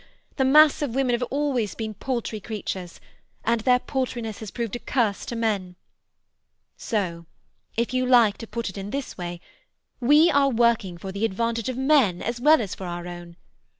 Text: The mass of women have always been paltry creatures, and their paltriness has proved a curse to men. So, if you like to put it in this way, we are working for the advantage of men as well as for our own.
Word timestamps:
The 0.37 0.45
mass 0.45 0.81
of 0.81 0.95
women 0.95 1.13
have 1.13 1.21
always 1.29 1.75
been 1.75 1.93
paltry 1.93 2.39
creatures, 2.39 2.99
and 3.45 3.61
their 3.61 3.77
paltriness 3.77 4.39
has 4.39 4.49
proved 4.49 4.75
a 4.75 4.79
curse 4.79 5.27
to 5.27 5.35
men. 5.35 5.75
So, 6.75 7.27
if 7.77 7.93
you 7.93 8.07
like 8.07 8.39
to 8.39 8.47
put 8.47 8.67
it 8.67 8.79
in 8.79 8.89
this 8.89 9.15
way, 9.15 9.39
we 9.99 10.31
are 10.31 10.49
working 10.49 10.97
for 10.97 11.11
the 11.11 11.23
advantage 11.23 11.69
of 11.69 11.77
men 11.77 12.23
as 12.23 12.41
well 12.41 12.61
as 12.63 12.73
for 12.73 12.85
our 12.87 13.05
own. 13.05 13.35